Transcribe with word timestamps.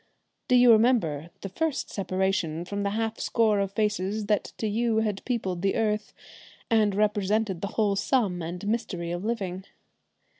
Do 0.47 0.55
you 0.55 0.71
remember 0.71 1.29
the 1.41 1.49
first 1.49 1.91
separation 1.91 2.65
from 2.65 2.81
the 2.81 2.89
half 2.89 3.19
score 3.19 3.59
of 3.59 3.73
faces 3.73 4.25
that 4.25 4.45
to 4.57 4.65
you 4.65 4.97
had 5.01 5.23
peopled 5.25 5.61
the 5.61 5.75
earth 5.75 6.11
and 6.71 6.95
represented 6.95 7.61
the 7.61 7.67
whole 7.77 7.95
sum 7.95 8.41
and 8.41 8.65
mystery 8.65 9.11
of 9.11 9.23
living? 9.23 9.63